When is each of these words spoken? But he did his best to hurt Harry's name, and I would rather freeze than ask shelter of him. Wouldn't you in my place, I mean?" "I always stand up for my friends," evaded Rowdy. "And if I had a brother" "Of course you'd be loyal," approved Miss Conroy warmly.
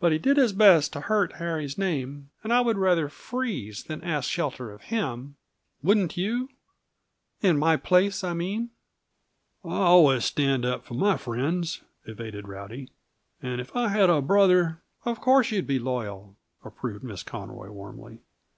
But 0.00 0.12
he 0.12 0.18
did 0.18 0.38
his 0.38 0.54
best 0.54 0.94
to 0.94 1.00
hurt 1.02 1.34
Harry's 1.34 1.76
name, 1.76 2.30
and 2.42 2.54
I 2.54 2.62
would 2.62 2.78
rather 2.78 3.10
freeze 3.10 3.84
than 3.84 4.02
ask 4.02 4.30
shelter 4.30 4.72
of 4.72 4.84
him. 4.84 5.36
Wouldn't 5.82 6.16
you 6.16 6.48
in 7.42 7.58
my 7.58 7.76
place, 7.76 8.24
I 8.24 8.32
mean?" 8.32 8.70
"I 9.62 9.76
always 9.76 10.24
stand 10.24 10.64
up 10.64 10.86
for 10.86 10.94
my 10.94 11.18
friends," 11.18 11.82
evaded 12.06 12.48
Rowdy. 12.48 12.90
"And 13.42 13.60
if 13.60 13.76
I 13.76 13.88
had 13.88 14.08
a 14.08 14.22
brother" 14.22 14.80
"Of 15.04 15.20
course 15.20 15.50
you'd 15.50 15.66
be 15.66 15.78
loyal," 15.78 16.36
approved 16.64 17.04
Miss 17.04 17.22
Conroy 17.22 17.68
warmly. 17.70 18.20